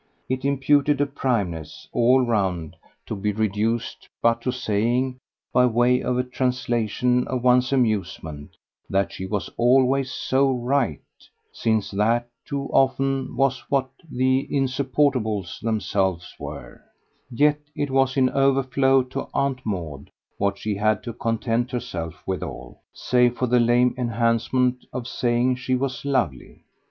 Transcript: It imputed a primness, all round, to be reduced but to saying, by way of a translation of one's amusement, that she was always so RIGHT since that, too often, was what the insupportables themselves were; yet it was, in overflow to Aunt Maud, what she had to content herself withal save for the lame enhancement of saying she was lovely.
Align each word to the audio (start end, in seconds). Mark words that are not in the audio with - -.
It 0.27 0.43
imputed 0.43 0.99
a 0.99 1.05
primness, 1.05 1.87
all 1.93 2.21
round, 2.21 2.75
to 3.05 3.15
be 3.15 3.31
reduced 3.33 4.09
but 4.19 4.41
to 4.41 4.51
saying, 4.51 5.19
by 5.53 5.67
way 5.67 6.01
of 6.01 6.17
a 6.17 6.23
translation 6.23 7.27
of 7.27 7.43
one's 7.43 7.71
amusement, 7.71 8.57
that 8.89 9.11
she 9.11 9.27
was 9.27 9.51
always 9.57 10.11
so 10.11 10.53
RIGHT 10.53 11.03
since 11.53 11.91
that, 11.91 12.27
too 12.45 12.63
often, 12.73 13.35
was 13.35 13.59
what 13.69 13.91
the 14.09 14.47
insupportables 14.51 15.59
themselves 15.61 16.33
were; 16.39 16.81
yet 17.29 17.59
it 17.75 17.91
was, 17.91 18.17
in 18.17 18.31
overflow 18.31 19.03
to 19.03 19.27
Aunt 19.35 19.63
Maud, 19.63 20.09
what 20.39 20.57
she 20.57 20.73
had 20.77 21.03
to 21.03 21.13
content 21.13 21.69
herself 21.69 22.23
withal 22.25 22.81
save 22.91 23.37
for 23.37 23.45
the 23.45 23.59
lame 23.59 23.93
enhancement 23.99 24.83
of 24.91 25.07
saying 25.07 25.57
she 25.57 25.75
was 25.75 26.03
lovely. 26.03 26.63